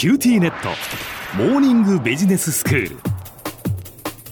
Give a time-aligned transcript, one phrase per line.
[0.00, 0.70] QTnet。
[1.36, 2.96] モーニングビジネススクール。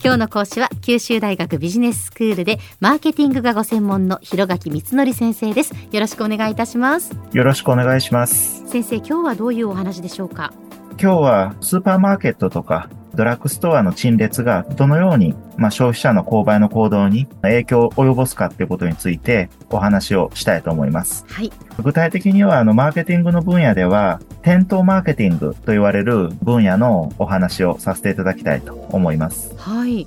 [0.00, 5.74] 今日の講師は九州大学ビジネススクールでマーケティングがご専門の広垣光則先生です。
[5.90, 7.18] よろしくお願いいたします。
[7.32, 8.64] よろしくお願いします。
[8.68, 10.52] 先生今日はどういうお話でしょうか？
[11.00, 21.24] 今日はスーパーマーケットとかドラッグストアの陳列がどのように、まあ、消費者の購買の行動に影響を及ぼすかっていうことについてお話をしたいと思います。
[21.28, 21.50] はい。
[21.82, 29.54] 具体的には、あの、マーケティングの分野では、店頭マーケティングと言われる分野のお話をさせていただきたいと思います。
[29.56, 30.06] はい。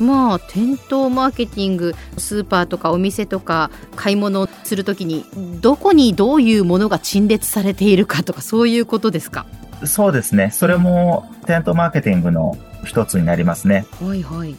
[0.00, 5.24] まあ店頭マーケティングスーパーとかお店とか買い物するときに
[5.60, 9.44] どこにどういうものが陳列されているかとかそういうことですか？
[9.84, 10.50] そうですね。
[10.50, 13.86] それも店頭マーケティングの一つになりますね。
[14.00, 14.56] はいはい。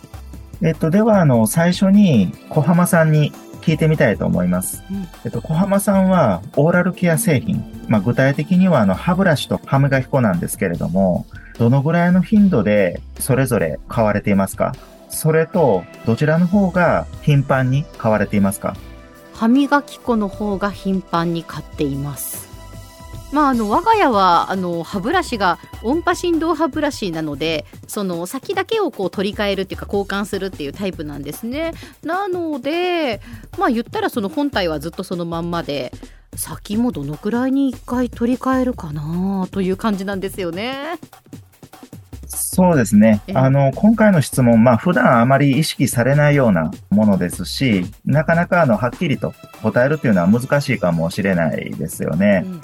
[0.62, 4.84] えっと、では、あの、最初に小浜さんに聞いてみたいと思います。
[4.92, 11.26] うん、えっと、小浜さんはオーラルケア製品、まあ、具体的にはあの歯ブラシと歯磨き粉なんですけれども、
[11.58, 14.74] どのぐらいの頻度でそれぞれ買われていますか？
[15.10, 18.76] それと、どちらの方が頻繁に買われていますか？
[19.34, 22.49] 歯磨き粉の方が頻繁に買っています。
[23.32, 31.74] まあ、あの我が家はあの歯ブラシが音波振動歯ブラシなのでその先だけをこう取り替えるっていうか交換するっていうタイプなんですね。
[32.04, 33.22] なので
[33.58, 35.92] まあ言ったらその本体はずっとそのまんまで
[36.36, 41.00] 先もどのくらいに1回取り替えるかなという感じなんですよね。
[42.28, 43.22] そうですね。
[43.34, 52.44] あの、今回の質問、まあ普段あまり意識されないようなものですし、なかなかあの、はっきりと答えるというのは難しいかもしれないですよね。
[52.46, 52.62] うん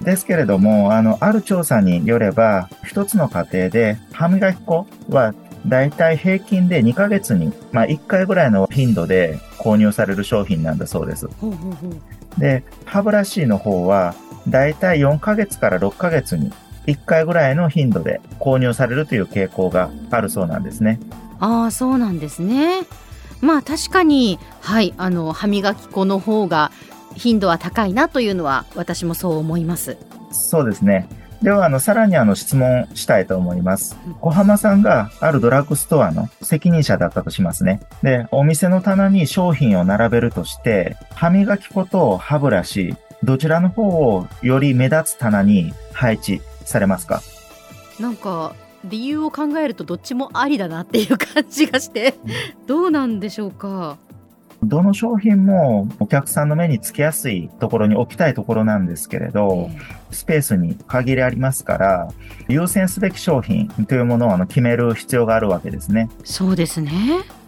[0.00, 5.34] ですけれども、あの、ある調査によれば、一つの家庭で歯磨き粉は
[5.66, 11.28] だいたい平均で2ヶ月に、まあ、1回ぐらいの頻度で購入される商品なんだそうです。
[12.38, 14.14] で、歯ブラシの方は、
[14.48, 16.52] だいたい4ヶ月から6ヶ月に
[16.86, 20.98] 1回ぐらいの頻度で購入されるという傾向があるそうなんですね。
[21.40, 22.82] ああ、そうなんですね。
[23.40, 26.72] まあ確かに、はい、あの、歯磨き粉の方が
[27.14, 29.96] 頻度は高いなというのは私もそう思います。
[30.30, 31.08] そうですね。
[31.42, 33.96] では、あの、さらにあの、質問したいと思います。
[34.20, 37.80] 小浜さんがあるドラッグストアの責任者だったとしますね。
[38.02, 47.22] で、お店の棚に商品を並べるとして、歯磨き粉と歯ブラシ、どちらの方をより目立つ棚に配置されますか？
[48.00, 48.52] なんか、
[48.84, 52.14] 理由を考えるとどっちもありだなっていう感じがして、
[52.66, 53.96] どうなんでしょうか？
[54.62, 59.70] どの商品もお客さんの目につきやすいところに置きたいところなんですけれど、
[60.10, 62.08] スペースに限りありますから、
[62.48, 66.10] 優先すべき商品というものをあの決める必要があるわけですね。
[66.24, 66.92] そうですね。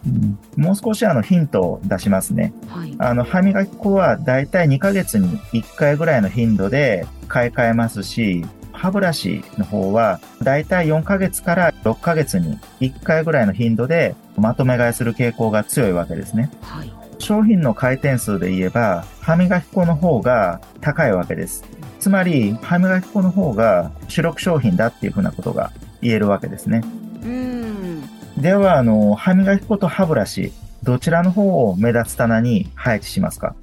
[0.05, 2.53] うん、もう少しあのヒントを出しますね。
[2.67, 8.45] はい、あの歯磨き粉はだいたい2ヶ月に1回ぐらいの頻度で買い替えますし、
[8.81, 16.49] 歯ブラシの方は、だいたい4ヶ月から6ヶ月に1回ぐらいの頻度でまとめ買いする傾向が強いわけですね。
[16.61, 21.63] はい、商品の回転数で言えば、歯磨き粉の方が高いわけです。
[21.99, 25.71] つまり、歯磨き粉の方が主力商品だっていうふうなことが
[26.01, 26.83] 言えるわけですね。
[27.23, 28.03] うん
[28.37, 30.51] では、あの、歯磨き粉と歯ブラシ、
[30.83, 33.55] どちらの方を目立つ棚に配置しますか？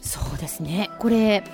[0.00, 0.90] そうですね。
[0.98, 1.44] これ、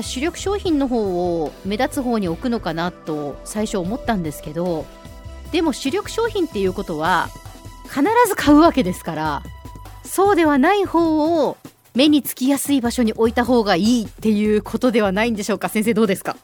[0.00, 4.86] 主力商品の方を目立つ方に置くのかなと最初思ったんですけど
[5.52, 7.28] でも主力商品っていうことは
[7.84, 9.42] 必ず買うわけですから
[10.04, 11.56] そうではない方を
[11.94, 16.36] 目につきやすい場所に置いた方がいいっていうことではないんでしょうか先生どうですか？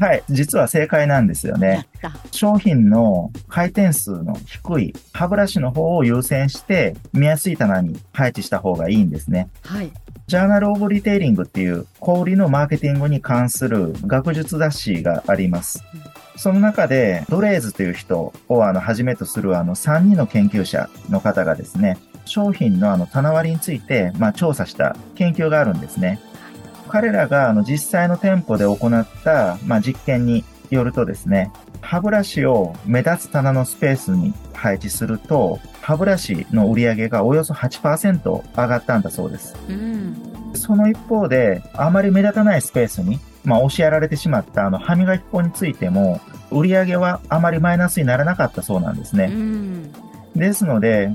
[0.00, 1.86] はい、実は正解なんですよね。
[2.32, 9.48] 商品の回転数の低い歯ブラシの方を優先して見やすい棚に配置した方がいいんですね。
[9.62, 9.92] はい。
[10.26, 15.84] ジャーナル・オブ・リテイリングっていう小売りのマーケティングに関する学術雑誌があります。
[16.36, 26.20] その中で、ドレーズという人をあの、はじめとするあの、3人の研究者の方がですね、商品のあの、棚割りについて、まあ、調査した研究があるんですね。
[26.88, 39.54] 彼らがあの、実際の店舗で行った、まあ、実験によるとですね、歯ブラシを目立つ棚のスペースに配置すると、歯ブラシの売り上げがおよそ8%上がったんだそうです。
[39.68, 40.16] うん、
[40.54, 46.20] その一方で、あまり目立たないスペースに、まあ、押しやられてしまったあの歯磨き粉についても、
[46.50, 49.24] 売り上げはあまりマイナスにならなかったそうなんですね。
[49.24, 49.92] うん、
[50.34, 51.10] ですので、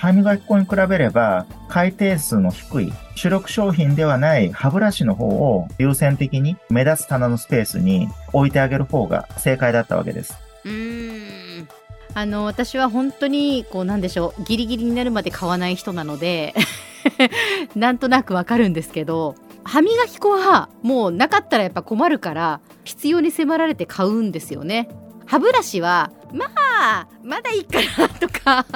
[0.00, 10.38] 歯磨き粉に比べれば、回転数の低い主力商品ではない歯ブラシの方を優先的に目立つ棚のスペースに置いてあげる方が正解だったわけです。
[10.64, 11.68] うん
[12.14, 16.54] あの私は本当にこうなんでしょうギリギリになるまで買わない人なので
[17.76, 24.88] なんとなくわかるんですけど歯磨き粉はもうなかったらやっぱ困るから必要に迫られて買うんですよね
[25.26, 26.46] 歯ブラシはま
[26.80, 28.66] あまだいいかなとか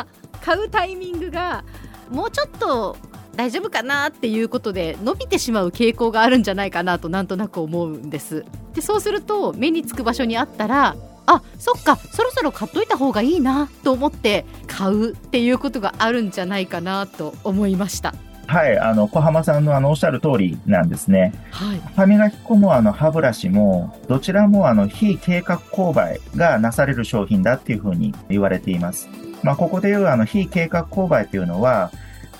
[0.44, 1.64] 買うタイミングが
[2.10, 2.98] もうちょっと
[3.34, 8.44] 大丈夫かなっていうことで伸びてしまう傾向があるんじゃないかなとなんとなく思うんです。
[8.74, 10.96] でそうすると目につく場所にあったら
[11.26, 18.14] あそっかそろそろ買っといた方がいいなと思って買うっていうことがあるんじゃないかなと思いました。
[18.46, 21.32] はい、あの、小浜さんのあの、おっしゃる通りなんですね。
[21.50, 21.80] はい。
[21.96, 29.08] 歯磨き粉もあの、歯ブラシも、どちらもあの、非計画購買がなされる商品だっていうふうに言われています。
[29.42, 31.90] まあ、ここでいうあの、非計画購買というのは、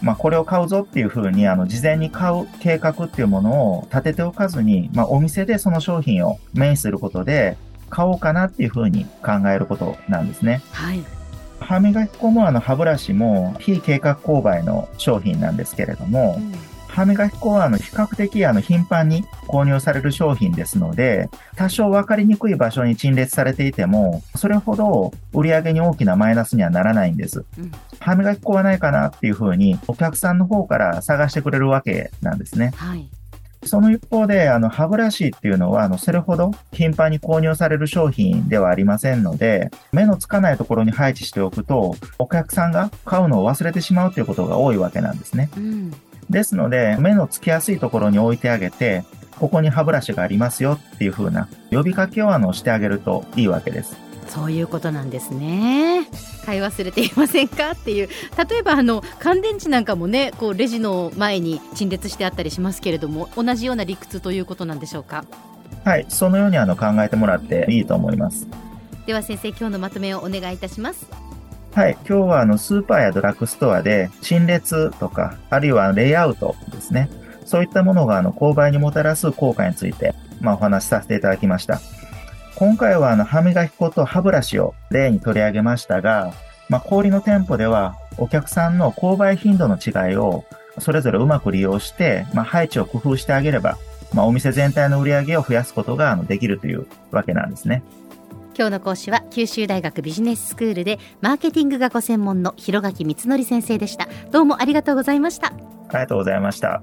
[0.02, 7.56] まあ、これを買うぞっていうふうに、あの、事前に買う計画っていうものを立てておかずに、まあ、お店でその商品を目にすることで、
[7.90, 10.60] 買おうかなっていうふうに考えることなんですね。
[10.72, 11.04] はい。
[11.60, 27.44] 歯磨き粉もあの歯ブラシも非計画購買の商品なんですけれども、うん歯磨き粉はあの比較的あの頻繁に購入される商品ですので、多少分かりにくい場所に陳列されていても、それほど売り上げに大きなマイナスにはならないんです。
[27.58, 32.72] うん、歯磨き粉はないかなっていうふうにお客さんの方から探してくれるわけなんですね。
[32.76, 33.10] はい
[33.66, 45.50] その一方で、あの、歯ブラシっていうのは、あの、それほど頻繁に購入される商品ではありませんので、目のつかないところに配置しておくと、お客さんが買うのを忘れてしまうということが多いわけなんですね。
[45.56, 45.92] うん、
[46.30, 49.04] ですので、目のつきやすいところに置いてあげて、
[49.38, 53.96] ここに歯ブラシがありますよっていう風な呼びかけをあのしてあげるといいわけです。
[54.28, 56.08] そういうことなんですね。
[56.44, 58.08] 買い忘れていませんかっていう。
[58.48, 65.24] 例えばあの乾電池なんかもねこうレジの前に陳列してあったりしますけれども同じような理屈ということなんでしょうか？
[65.84, 68.46] はいそのようにあの考えてもらっていいと思います。
[69.06, 71.06] では先生今日のまとめをお願いいたします。
[71.74, 77.08] はい今日はあのスーパーやドラッグストアで陳列とかあるいはレイアウトですね。
[77.44, 81.80] そういったものがあの購買にもたらす効果について、まあ、お話しさせていただきました。
[82.56, 86.32] 今回はあの歯磨き粉と歯ブラシを例に取り上げましたが、
[86.68, 90.44] まあ、氷の店舗ではお客さんの購買頻度の違いを
[90.78, 93.76] それぞれうまく利用して、まあ、配置を工夫してあげれば、
[94.12, 97.82] まあ、お店全体の売り上げを増やすことができるというわけなんですね。
[98.56, 104.08] 今日の講師は九州大学ビジネススクールでマーケティングがご専門の広垣光則先生でした。
[104.30, 105.48] どうもありがとうございました。
[105.48, 105.50] あ
[105.88, 106.82] りがとうございました。